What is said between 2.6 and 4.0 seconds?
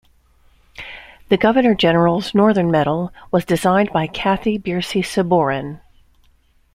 Medal was designed